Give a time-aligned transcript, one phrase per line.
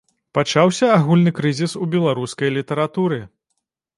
[0.37, 3.21] Пачаўся агульны крызіс у беларускай літаратуры.